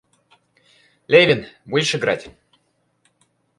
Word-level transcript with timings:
Левин, 1.07 1.45
будешь 1.65 1.93
играть? 1.93 2.29